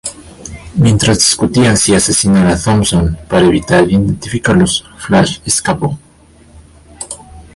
[0.77, 5.99] Mientras discutían si asesinar a Thompson para evitar identificarlos, Flash escapó.